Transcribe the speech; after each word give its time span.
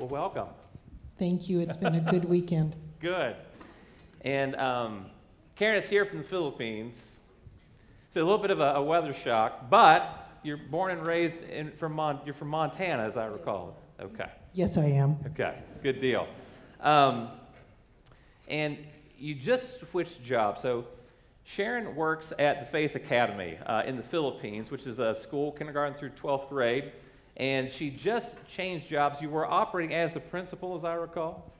Well, 0.00 0.08
welcome. 0.08 0.48
Thank 1.18 1.50
you. 1.50 1.60
It's 1.60 1.76
been 1.76 1.94
a 1.94 2.00
good 2.00 2.24
weekend. 2.24 2.74
Good. 3.00 3.36
And 4.22 4.56
um, 4.56 5.10
Karen 5.56 5.76
is 5.76 5.86
here 5.86 6.06
from 6.06 6.18
the 6.18 6.24
Philippines. 6.24 7.18
So 8.08 8.22
a 8.22 8.24
little 8.24 8.38
bit 8.38 8.50
of 8.50 8.60
a, 8.60 8.76
a 8.76 8.82
weather 8.82 9.12
shock, 9.12 9.68
but 9.68 10.38
you're 10.42 10.56
born 10.56 10.92
and 10.92 11.06
raised 11.06 11.42
in, 11.42 11.72
from 11.72 11.92
Mon- 11.92 12.20
you're 12.24 12.32
from 12.32 12.48
Montana, 12.48 13.02
as 13.02 13.18
I 13.18 13.26
recall. 13.26 13.76
Okay. 14.00 14.24
Yes, 14.54 14.78
I 14.78 14.86
am. 14.86 15.18
Okay. 15.26 15.62
Good 15.82 16.00
deal. 16.00 16.26
Um, 16.80 17.28
and 18.48 18.78
you 19.18 19.34
just 19.34 19.80
switched 19.80 20.24
jobs. 20.24 20.62
So 20.62 20.86
Sharon 21.44 21.94
works 21.94 22.32
at 22.38 22.60
the 22.60 22.66
Faith 22.66 22.94
Academy 22.94 23.58
uh, 23.66 23.82
in 23.84 23.98
the 23.98 24.02
Philippines, 24.02 24.70
which 24.70 24.86
is 24.86 24.98
a 24.98 25.14
school 25.14 25.52
kindergarten 25.52 25.92
through 25.92 26.12
12th 26.12 26.48
grade. 26.48 26.92
And 27.40 27.72
she 27.72 27.88
just 27.88 28.36
changed 28.46 28.86
jobs. 28.88 29.22
You 29.22 29.30
were 29.30 29.46
operating 29.50 29.94
as 29.94 30.12
the 30.12 30.20
principal, 30.20 30.74
as 30.74 30.84
I 30.84 30.92
recall. 30.92 31.50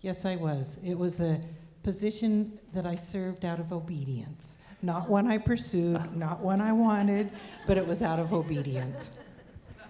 Yes, 0.00 0.24
I 0.24 0.34
was. 0.34 0.80
It 0.84 0.98
was 0.98 1.20
a 1.20 1.40
position 1.84 2.58
that 2.74 2.84
I 2.84 2.96
served 2.96 3.44
out 3.44 3.60
of 3.60 3.72
obedience. 3.72 4.58
Not 4.82 5.08
one 5.08 5.28
I 5.28 5.38
pursued, 5.38 6.16
not 6.16 6.40
one 6.40 6.60
I 6.60 6.72
wanted, 6.72 7.30
but 7.68 7.78
it 7.78 7.86
was 7.86 8.02
out 8.02 8.18
of 8.18 8.32
obedience. 8.32 9.16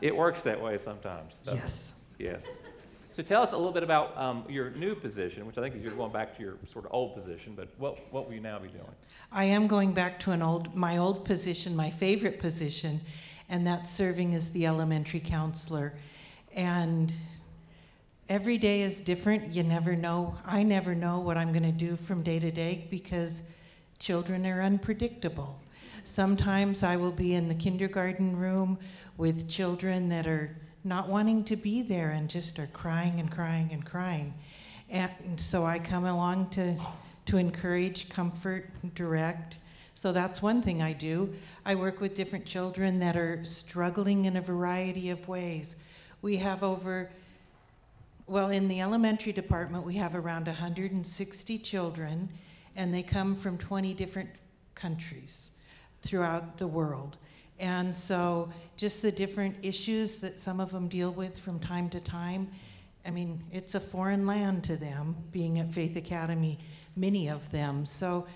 It 0.02 0.14
works 0.14 0.42
that 0.42 0.60
way 0.62 0.76
sometimes. 0.76 1.40
so- 1.42 1.52
Yes. 1.54 1.94
Yes. 2.18 2.58
So 3.10 3.22
tell 3.22 3.42
us 3.42 3.52
a 3.52 3.56
little 3.56 3.72
bit 3.72 3.82
about 3.82 4.16
um, 4.18 4.44
your 4.50 4.70
new 4.72 4.94
position, 4.94 5.46
which 5.46 5.56
I 5.56 5.62
think 5.62 5.82
you're 5.82 5.92
going 5.94 6.12
back 6.12 6.36
to 6.36 6.42
your 6.42 6.56
sort 6.70 6.84
of 6.84 6.92
old 6.92 7.14
position, 7.14 7.54
but 7.56 7.68
what, 7.78 7.98
what 8.12 8.26
will 8.28 8.34
you 8.34 8.40
now 8.40 8.58
be 8.58 8.68
doing? 8.68 8.84
I 9.32 9.44
am 9.44 9.66
going 9.66 9.92
back 9.92 10.20
to 10.20 10.32
an 10.32 10.42
old, 10.42 10.76
my 10.76 10.98
old 10.98 11.24
position, 11.24 11.74
my 11.74 11.88
favorite 11.90 12.38
position, 12.38 13.00
and 13.48 13.66
that's 13.66 13.90
serving 13.90 14.34
as 14.34 14.50
the 14.50 14.66
elementary 14.66 15.20
counselor. 15.20 15.94
And 16.54 17.12
every 18.28 18.58
day 18.58 18.82
is 18.82 19.00
different. 19.00 19.52
You 19.52 19.62
never 19.62 19.96
know. 19.96 20.36
I 20.44 20.62
never 20.62 20.94
know 20.94 21.18
what 21.20 21.36
I'm 21.36 21.52
going 21.52 21.62
to 21.64 21.72
do 21.72 21.96
from 21.96 22.22
day 22.22 22.38
to 22.38 22.50
day 22.50 22.86
because 22.90 23.42
children 23.98 24.46
are 24.46 24.62
unpredictable. 24.62 25.60
Sometimes 26.04 26.82
I 26.82 26.96
will 26.96 27.12
be 27.12 27.34
in 27.34 27.48
the 27.48 27.54
kindergarten 27.54 28.36
room 28.36 28.78
with 29.16 29.48
children 29.48 30.08
that 30.10 30.26
are 30.26 30.56
not 30.84 31.08
wanting 31.08 31.44
to 31.44 31.56
be 31.56 31.82
there 31.82 32.10
and 32.10 32.30
just 32.30 32.58
are 32.58 32.68
crying 32.68 33.20
and 33.20 33.30
crying 33.30 33.70
and 33.72 33.84
crying. 33.84 34.34
And 34.90 35.38
so 35.38 35.66
I 35.66 35.78
come 35.78 36.06
along 36.06 36.50
to, 36.50 36.76
to 37.26 37.36
encourage, 37.36 38.08
comfort, 38.08 38.70
direct. 38.94 39.58
So 39.98 40.12
that's 40.12 40.40
one 40.40 40.62
thing 40.62 40.80
I 40.80 40.92
do. 40.92 41.34
I 41.66 41.74
work 41.74 42.00
with 42.00 42.14
different 42.14 42.46
children 42.46 43.00
that 43.00 43.16
are 43.16 43.44
struggling 43.44 44.26
in 44.26 44.36
a 44.36 44.40
variety 44.40 45.10
of 45.10 45.26
ways. 45.26 45.74
We 46.22 46.36
have 46.36 46.62
over, 46.62 47.10
well, 48.28 48.50
in 48.50 48.68
the 48.68 48.80
elementary 48.80 49.32
department, 49.32 49.84
we 49.84 49.94
have 49.94 50.14
around 50.14 50.46
160 50.46 51.58
children, 51.58 52.28
and 52.76 52.94
they 52.94 53.02
come 53.02 53.34
from 53.34 53.58
20 53.58 53.92
different 53.94 54.30
countries 54.76 55.50
throughout 56.02 56.58
the 56.58 56.68
world. 56.68 57.18
And 57.58 57.92
so, 57.92 58.52
just 58.76 59.02
the 59.02 59.10
different 59.10 59.56
issues 59.62 60.18
that 60.18 60.38
some 60.38 60.60
of 60.60 60.70
them 60.70 60.86
deal 60.86 61.10
with 61.10 61.36
from 61.36 61.58
time 61.58 61.90
to 61.90 61.98
time. 61.98 62.46
I 63.04 63.10
mean, 63.10 63.42
it's 63.50 63.74
a 63.74 63.80
foreign 63.80 64.28
land 64.28 64.62
to 64.62 64.76
them, 64.76 65.16
being 65.32 65.58
at 65.58 65.72
Faith 65.72 65.96
Academy, 65.96 66.60
many 66.94 67.28
of 67.28 67.50
them. 67.50 67.84
So, 67.84 68.28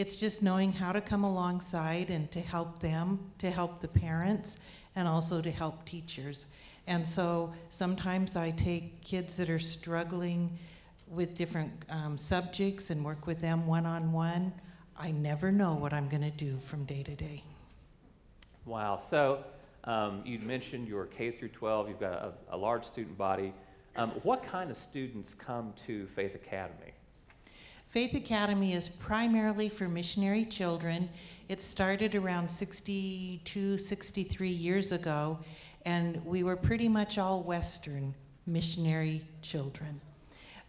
it's 0.00 0.16
just 0.16 0.42
knowing 0.42 0.72
how 0.72 0.92
to 0.92 1.00
come 1.02 1.24
alongside 1.24 2.08
and 2.08 2.30
to 2.32 2.40
help 2.40 2.80
them, 2.80 3.18
to 3.36 3.50
help 3.50 3.80
the 3.80 3.88
parents, 3.88 4.56
and 4.96 5.06
also 5.06 5.42
to 5.42 5.50
help 5.50 5.84
teachers. 5.84 6.46
And 6.86 7.06
so, 7.06 7.52
sometimes 7.68 8.34
I 8.34 8.50
take 8.50 9.02
kids 9.02 9.36
that 9.36 9.50
are 9.50 9.58
struggling 9.58 10.58
with 11.06 11.34
different 11.34 11.70
um, 11.90 12.16
subjects 12.16 12.88
and 12.88 13.04
work 13.04 13.26
with 13.26 13.40
them 13.40 13.66
one 13.66 13.84
on 13.84 14.10
one. 14.10 14.54
I 14.96 15.10
never 15.10 15.52
know 15.52 15.74
what 15.74 15.92
I'm 15.92 16.08
going 16.08 16.22
to 16.22 16.30
do 16.30 16.56
from 16.56 16.84
day 16.86 17.02
to 17.02 17.14
day. 17.14 17.42
Wow. 18.64 18.96
So 18.96 19.44
um, 19.84 20.22
you 20.24 20.38
mentioned 20.38 20.88
your 20.88 21.06
K 21.06 21.30
through 21.30 21.48
12. 21.48 21.88
You've 21.90 22.00
got 22.00 22.12
a, 22.12 22.32
a 22.50 22.56
large 22.56 22.84
student 22.84 23.18
body. 23.18 23.52
Um, 23.96 24.10
what 24.22 24.42
kind 24.42 24.70
of 24.70 24.78
students 24.78 25.34
come 25.34 25.74
to 25.86 26.06
Faith 26.06 26.34
Academy? 26.34 26.92
Faith 27.90 28.14
Academy 28.14 28.72
is 28.72 28.88
primarily 28.88 29.68
for 29.68 29.88
missionary 29.88 30.44
children. 30.44 31.08
It 31.48 31.60
started 31.60 32.14
around 32.14 32.48
62, 32.48 33.78
63 33.78 34.48
years 34.48 34.92
ago, 34.92 35.40
and 35.84 36.24
we 36.24 36.44
were 36.44 36.54
pretty 36.54 36.88
much 36.88 37.18
all 37.18 37.42
Western 37.42 38.14
missionary 38.46 39.22
children. 39.42 40.00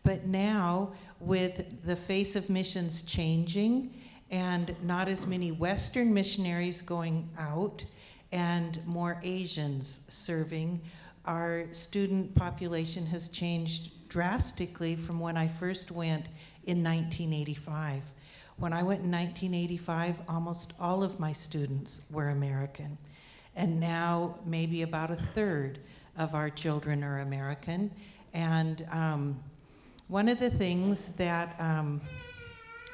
But 0.03 0.25
now, 0.25 0.93
with 1.19 1.83
the 1.83 1.95
face 1.95 2.35
of 2.35 2.49
missions 2.49 3.03
changing 3.03 3.93
and 4.31 4.75
not 4.81 5.07
as 5.07 5.27
many 5.27 5.51
Western 5.51 6.11
missionaries 6.11 6.81
going 6.81 7.29
out 7.37 7.85
and 8.31 8.83
more 8.87 9.19
Asians 9.21 10.01
serving, 10.07 10.81
our 11.25 11.71
student 11.71 12.33
population 12.33 13.05
has 13.05 13.29
changed 13.29 13.91
drastically 14.11 14.93
from 14.93 15.21
when 15.21 15.37
I 15.37 15.47
first 15.47 15.89
went 15.89 16.25
in 16.65 16.83
1985. 16.83 18.11
When 18.57 18.73
I 18.73 18.83
went 18.83 19.05
in 19.05 19.11
1985, 19.11 20.23
almost 20.27 20.73
all 20.81 21.01
of 21.01 21.17
my 21.17 21.31
students 21.31 22.01
were 22.11 22.27
American. 22.27 22.97
And 23.55 23.79
now, 23.79 24.35
maybe 24.45 24.81
about 24.81 25.11
a 25.11 25.15
third 25.15 25.79
of 26.17 26.35
our 26.35 26.49
children 26.49 27.05
are 27.05 27.19
American. 27.19 27.89
And 28.33 28.85
um, 28.91 29.39
one 30.09 30.27
of 30.27 30.39
the 30.39 30.49
things 30.49 31.13
that 31.13 31.55
um, 31.57 32.01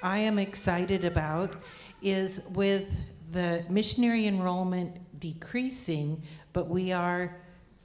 I 0.04 0.20
am 0.20 0.38
excited 0.38 1.04
about 1.04 1.52
is 2.00 2.44
with 2.52 2.96
the 3.32 3.66
missionary 3.70 4.28
enrollment 4.28 5.00
decreasing, 5.20 6.22
but 6.54 6.68
we 6.70 6.92
are 6.92 7.36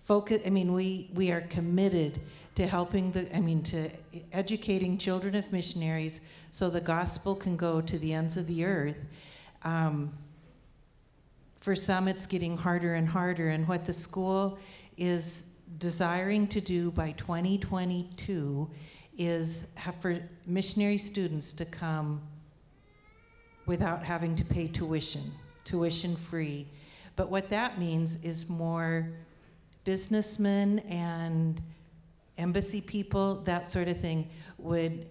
focus. 0.02 0.42
I 0.46 0.50
mean, 0.50 0.72
we 0.72 1.10
we 1.14 1.30
are 1.30 1.42
committed 1.42 2.20
to 2.54 2.66
helping 2.66 3.12
the. 3.12 3.34
I 3.34 3.40
mean, 3.40 3.62
to 3.64 3.90
educating 4.32 4.98
children 4.98 5.34
of 5.34 5.50
missionaries 5.52 6.20
so 6.50 6.70
the 6.70 6.80
gospel 6.80 7.34
can 7.34 7.56
go 7.56 7.80
to 7.80 7.98
the 7.98 8.12
ends 8.12 8.36
of 8.36 8.46
the 8.46 8.64
earth. 8.64 8.98
Um, 9.64 10.12
for 11.60 11.76
some, 11.76 12.08
it's 12.08 12.26
getting 12.26 12.56
harder 12.56 12.94
and 12.94 13.08
harder, 13.08 13.48
and 13.48 13.66
what 13.68 13.84
the 13.84 13.92
school 13.92 14.58
is 14.96 15.44
desiring 15.78 16.46
to 16.48 16.60
do 16.60 16.90
by 16.90 17.12
2022 17.12 18.68
is 19.16 19.66
have 19.74 19.94
for 19.96 20.18
missionary 20.46 20.98
students 20.98 21.52
to 21.52 21.64
come 21.64 22.20
without 23.66 24.04
having 24.04 24.34
to 24.36 24.44
pay 24.44 24.66
tuition, 24.68 25.30
tuition 25.64 26.16
free. 26.16 26.66
But 27.14 27.30
what 27.30 27.48
that 27.50 27.78
means 27.78 28.22
is 28.22 28.48
more 28.48 29.10
businessmen 29.84 30.80
and 30.80 31.60
embassy 32.38 32.80
people, 32.80 33.36
that 33.42 33.68
sort 33.68 33.88
of 33.88 33.98
thing, 34.00 34.30
would 34.58 35.06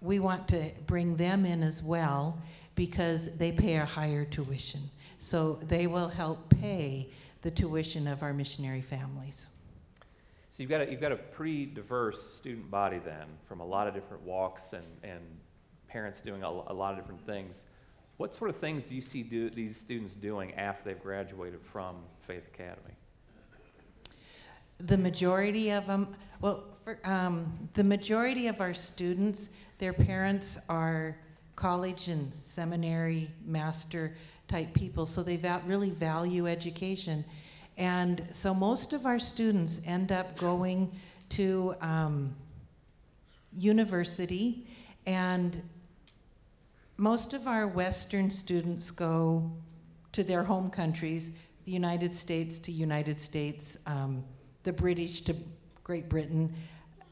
we 0.00 0.18
want 0.18 0.48
to 0.48 0.70
bring 0.86 1.16
them 1.16 1.44
in 1.44 1.62
as 1.62 1.82
well 1.82 2.38
because 2.74 3.34
they 3.36 3.52
pay 3.52 3.76
a 3.76 3.84
higher 3.84 4.24
tuition. 4.24 4.80
So 5.18 5.54
they 5.66 5.86
will 5.86 6.08
help 6.08 6.48
pay 6.48 7.10
the 7.42 7.50
tuition 7.50 8.06
of 8.06 8.22
our 8.22 8.32
missionary 8.32 8.80
families. 8.80 9.48
So 10.50 10.62
you've 10.62 10.70
got 10.70 10.80
a, 10.82 10.90
you've 10.90 11.00
got 11.00 11.12
a 11.12 11.16
pretty 11.16 11.66
diverse 11.66 12.34
student 12.34 12.70
body 12.70 12.98
then, 12.98 13.26
from 13.46 13.60
a 13.60 13.66
lot 13.66 13.86
of 13.86 13.94
different 13.94 14.22
walks 14.22 14.72
and, 14.72 14.84
and 15.02 15.20
parents 15.88 16.20
doing 16.20 16.42
a, 16.42 16.48
a 16.48 16.74
lot 16.74 16.92
of 16.92 16.96
different 16.96 17.24
things. 17.26 17.64
What 18.16 18.34
sort 18.34 18.50
of 18.50 18.56
things 18.56 18.84
do 18.84 18.94
you 18.94 19.00
see 19.02 19.22
do, 19.22 19.50
these 19.50 19.78
students 19.78 20.14
doing 20.14 20.54
after 20.54 20.84
they've 20.84 21.02
graduated 21.02 21.60
from 21.62 21.96
Faith 22.20 22.46
Academy? 22.52 22.94
The 24.86 24.98
majority 24.98 25.70
of 25.70 25.86
them, 25.86 26.08
well, 26.40 26.64
for, 26.84 26.98
um, 27.04 27.68
the 27.74 27.84
majority 27.84 28.46
of 28.46 28.60
our 28.60 28.74
students, 28.74 29.50
their 29.78 29.92
parents 29.92 30.58
are 30.68 31.16
college 31.56 32.08
and 32.08 32.32
seminary 32.34 33.30
master 33.44 34.16
type 34.48 34.72
people, 34.74 35.06
so 35.06 35.22
they 35.22 35.36
va- 35.36 35.62
really 35.66 35.90
value 35.90 36.46
education. 36.46 37.24
And 37.76 38.26
so 38.32 38.52
most 38.54 38.92
of 38.92 39.06
our 39.06 39.18
students 39.18 39.80
end 39.86 40.12
up 40.12 40.38
going 40.38 40.90
to 41.30 41.74
um, 41.80 42.34
university, 43.54 44.66
and 45.06 45.62
most 46.96 47.32
of 47.32 47.46
our 47.46 47.66
Western 47.66 48.30
students 48.30 48.90
go 48.90 49.50
to 50.12 50.24
their 50.24 50.44
home 50.44 50.70
countries, 50.70 51.30
the 51.64 51.70
United 51.70 52.16
States 52.16 52.58
to 52.58 52.72
United 52.72 53.20
States, 53.20 53.78
um, 53.86 54.24
the 54.62 54.72
British 54.72 55.22
to 55.22 55.34
Great 55.84 56.08
Britain. 56.08 56.54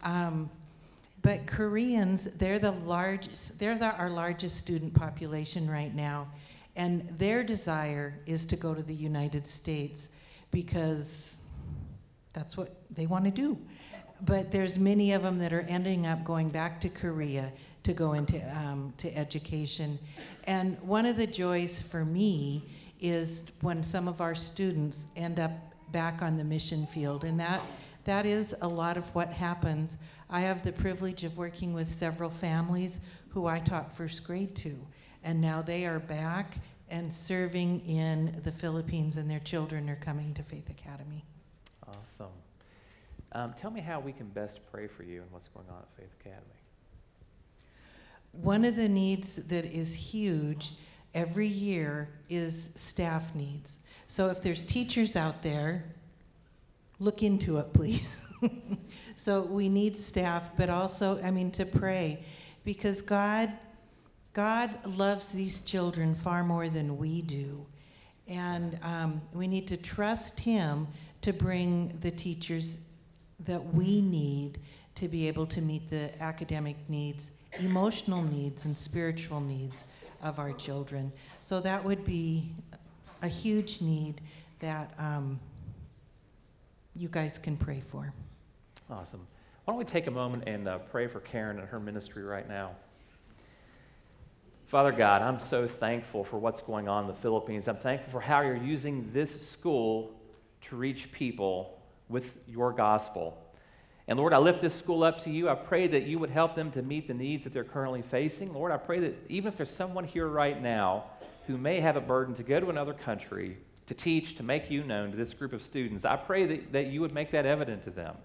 Um, 0.03 0.51
but 1.23 1.47
Koreans, 1.47 2.25
they're 2.37 2.59
the 2.59 2.73
largest, 2.73 3.59
they're 3.59 3.79
the, 3.79 3.95
our 3.97 4.11
largest 4.11 4.57
student 4.57 4.95
population 4.95 5.69
right 5.69 5.95
now. 5.95 6.29
And 6.77 7.09
their 7.19 7.43
desire 7.43 8.21
is 8.25 8.47
to 8.47 8.57
go 8.57 8.73
to 8.73 8.83
the 8.83 8.95
United 8.95 9.47
States 9.49 10.11
because 10.51 11.37
that's 12.33 12.57
what 12.57 12.77
they 12.91 13.07
want 13.07 13.25
to 13.25 13.31
do. 13.31 13.59
but 14.25 14.51
there's 14.51 14.79
many 14.79 15.13
of 15.13 15.23
them 15.23 15.39
that 15.39 15.53
are 15.53 15.63
ending 15.63 16.07
up 16.07 16.25
going 16.25 16.49
back 16.49 16.81
to 16.81 16.89
Korea 16.89 17.53
to 17.83 17.93
go 17.93 18.13
into 18.13 18.41
um, 18.57 18.93
to 18.99 19.15
education. 19.17 19.99
And 20.45 20.81
one 20.83 21.07
of 21.07 21.17
the 21.17 21.27
joys 21.27 21.81
for 21.81 22.05
me 22.05 22.65
is 23.01 23.45
when 23.61 23.83
some 23.83 24.09
of 24.09 24.21
our 24.21 24.35
students 24.35 25.07
end 25.17 25.39
up 25.39 25.53
back 25.93 26.23
on 26.23 26.37
the 26.37 26.45
mission 26.45 26.87
field, 26.87 27.25
and 27.25 27.39
that 27.41 27.61
that 28.05 28.25
is 28.25 28.55
a 28.63 28.69
lot 28.69 28.97
of 28.97 29.05
what 29.15 29.33
happens. 29.33 29.99
I 30.31 30.41
have 30.41 30.63
the 30.63 30.73
privilege 30.73 31.25
of 31.25 31.37
working 31.37 31.75
with 31.75 31.89
several 31.89 32.31
families 32.31 33.01
who 33.29 33.47
I 33.47 33.59
taught 33.59 33.95
first 33.95 34.25
grade 34.25 34.57
to, 34.57 34.79
and 35.23 35.41
now 35.41 35.61
they 35.63 35.87
are 35.87 35.99
back 35.99 36.59
and 36.91 37.13
serving 37.13 37.81
in 37.87 38.41
the 38.45 38.53
Philippines, 38.53 39.17
and 39.19 39.31
their 39.31 39.41
children 39.41 39.91
are 39.91 39.97
coming 39.97 40.33
to 40.35 40.43
Faith 40.43 40.71
Academy. 40.71 41.25
Awesome. 41.87 42.33
Um, 43.33 43.53
tell 43.55 43.71
me 43.71 43.81
how 43.81 44.01
we 44.01 44.13
can 44.13 44.29
best 44.29 44.61
pray 44.73 44.87
for 44.87 45.03
you 45.03 45.21
and 45.21 45.31
what's 45.31 45.49
going 45.49 45.67
on 45.69 45.83
at 45.83 45.97
Faith 45.97 46.15
Academy. 46.21 46.45
One 48.33 48.65
of 48.65 48.77
the 48.77 48.89
needs 48.89 49.37
that 49.37 49.67
is 49.67 49.95
huge 49.95 50.73
every 51.15 51.47
year 51.47 52.09
is 52.29 52.71
staff 52.75 53.35
needs. 53.35 53.81
So 54.11 54.31
if 54.31 54.43
there's 54.43 54.63
teachers 54.63 55.17
out 55.17 55.43
there, 55.43 55.85
look 56.99 57.23
into 57.23 57.59
it, 57.59 57.75
please. 57.75 58.27
so 59.17 59.43
we 59.43 59.69
need 59.69 59.99
staff, 59.99 60.51
but 60.57 60.71
also, 60.71 61.21
I 61.23 61.31
mean, 61.31 61.51
to 61.53 61.67
pray, 61.67 62.25
because 62.65 63.03
God, 63.03 63.53
God 64.33 64.75
loves 64.87 65.31
these 65.33 65.61
children 65.61 66.15
far 66.15 66.43
more 66.43 66.71
than 66.71 66.97
we 66.97 67.21
do, 67.21 67.67
and 68.27 68.79
um, 68.83 69.21
we 69.35 69.47
need 69.47 69.69
to 69.69 69.77
trust 69.77 70.41
Him 70.41 70.89
to 71.21 71.35
bring 71.35 71.99
the 72.01 72.11
teachers 72.11 72.79
that 73.45 73.75
we 73.75 74.01
need 74.01 74.59
to 74.95 75.07
be 75.07 75.29
able 75.29 75.47
to 75.47 75.61
meet 75.61 75.91
the 75.91 76.11
academic 76.23 76.77
needs, 76.89 77.31
emotional 77.61 78.23
needs, 78.23 78.65
and 78.65 78.77
spiritual 78.77 79.41
needs 79.41 79.85
of 80.23 80.39
our 80.39 80.53
children. 80.53 81.13
So 81.41 81.61
that 81.61 81.85
would 81.85 82.07
be 82.07 82.51
a 83.23 83.29
huge 83.29 83.81
need 83.81 84.21
that 84.61 84.93
um, 84.99 85.39
you 86.97 87.09
guys 87.09 87.39
can 87.39 87.57
pray 87.57 87.81
for. 87.81 88.13
Awesome. 88.91 89.27
Why 89.65 89.73
don't 89.73 89.79
we 89.79 89.85
take 89.85 90.07
a 90.07 90.11
moment 90.11 90.45
and 90.47 90.67
uh, 90.67 90.79
pray 90.79 91.07
for 91.07 91.21
Karen 91.21 91.59
and 91.59 91.69
her 91.69 91.79
ministry 91.79 92.23
right 92.23 92.49
now? 92.49 92.71
Father 94.67 94.93
God, 94.93 95.23
I'm 95.23 95.39
so 95.39 95.67
thankful 95.67 96.25
for 96.25 96.39
what's 96.39 96.61
going 96.61 96.89
on 96.89 97.05
in 97.05 97.09
the 97.09 97.15
Philippines. 97.15 97.69
I'm 97.69 97.77
thankful 97.77 98.13
for 98.13 98.21
how 98.21 98.43
you're 98.43 98.57
using 98.57 99.11
this 99.13 99.49
school 99.49 100.13
to 100.63 100.77
reach 100.77 101.11
people 101.13 101.81
with 102.09 102.37
your 102.47 102.73
gospel. 102.73 103.39
And 104.07 104.19
Lord, 104.19 104.33
I 104.33 104.39
lift 104.39 104.61
this 104.61 104.75
school 104.75 105.05
up 105.05 105.19
to 105.25 105.31
you. 105.31 105.49
I 105.49 105.55
pray 105.55 105.87
that 105.87 106.05
you 106.05 106.19
would 106.19 106.31
help 106.31 106.55
them 106.55 106.71
to 106.73 106.83
meet 106.83 107.07
the 107.07 107.15
needs 107.15 107.45
that 107.45 107.53
they're 107.53 107.65
currently 107.65 108.03
facing. 108.03 108.53
Lord, 108.55 108.73
I 108.73 108.79
pray 108.79 109.01
that 109.01 109.17
even 109.29 109.49
if 109.49 109.57
there's 109.59 109.71
someone 109.71 110.05
here 110.05 110.27
right 110.27 110.61
now 110.61 111.05
who 111.49 111.59
may 111.59 111.81
have 111.81 111.97
a 111.97 112.01
burden 112.01 112.35
to 112.35 112.43
go 112.43 112.61
to 112.61 112.69
another 112.69 112.93
country, 112.93 113.57
to 113.87 113.95
teach, 113.95 114.35
to 114.37 114.43
make 114.43 114.71
you 114.71 114.85
known 114.85 115.11
to 115.11 115.17
this 115.17 115.33
group 115.33 115.55
of 115.55 115.63
students, 115.63 116.05
I 116.05 116.15
pray 116.15 116.45
that, 116.45 116.73
that 116.75 116.87
you 116.89 117.01
would 117.01 117.13
make 117.13 117.31
that 117.33 117.47
evident 117.47 117.83
to 117.85 117.91
them. 117.91 118.17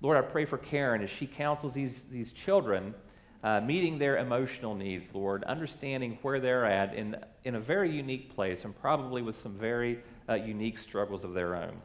Lord, 0.00 0.16
I 0.16 0.22
pray 0.22 0.46
for 0.46 0.56
Karen 0.56 1.02
as 1.02 1.10
she 1.10 1.26
counsels 1.26 1.74
these, 1.74 2.04
these 2.04 2.32
children, 2.32 2.94
uh, 3.42 3.60
meeting 3.60 3.98
their 3.98 4.16
emotional 4.16 4.74
needs, 4.74 5.10
Lord, 5.12 5.44
understanding 5.44 6.18
where 6.22 6.40
they're 6.40 6.64
at 6.64 6.94
in, 6.94 7.16
in 7.44 7.54
a 7.54 7.60
very 7.60 7.90
unique 7.90 8.34
place 8.34 8.64
and 8.64 8.74
probably 8.80 9.20
with 9.20 9.36
some 9.36 9.52
very 9.52 10.00
uh, 10.26 10.34
unique 10.34 10.78
struggles 10.78 11.22
of 11.22 11.34
their 11.34 11.54
own. 11.54 11.82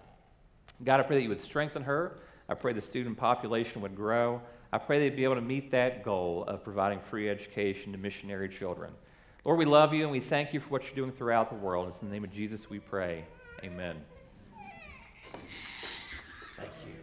God, 0.86 1.02
I 1.02 1.04
pray 1.04 1.18
that 1.18 1.24
you 1.24 1.30
would 1.30 1.42
strengthen 1.42 1.84
her. 1.84 2.16
I 2.48 2.54
pray 2.54 2.72
the 2.72 2.80
student 2.80 3.18
population 3.18 3.82
would 3.82 3.98
grow. 3.98 4.42
I 4.72 4.78
pray 4.78 5.00
they'd 5.00 5.16
be 5.16 5.26
able 5.26 5.36
to 5.36 5.42
meet 5.42 5.72
that 5.72 6.04
goal 6.04 6.46
of 6.48 6.64
providing 6.64 7.02
free 7.02 7.30
education 7.30 7.92
to 7.92 7.98
missionary 7.98 8.48
children. 8.48 8.94
Lord, 9.50 9.58
we 9.58 9.66
love 9.66 9.96
you 9.96 10.04
and 10.04 10.12
we 10.12 10.20
thank 10.20 10.54
you 10.54 10.60
for 10.60 10.70
what 10.70 10.84
you're 10.84 10.94
doing 10.94 11.12
throughout 11.12 11.50
the 11.50 11.56
world. 11.56 11.88
It's 11.88 12.04
in 12.04 12.08
the 12.08 12.14
name 12.14 12.24
of 12.24 12.32
Jesus 12.32 12.70
we 12.70 12.78
pray. 12.78 13.26
Amen. 13.64 13.96
Thank 16.54 16.70
you. 16.86 16.99